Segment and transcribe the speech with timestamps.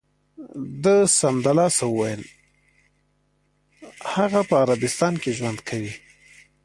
[0.83, 2.21] ده سمدلاسه و ویل:
[4.15, 5.93] هغه په عربستان کې ژوند کوي.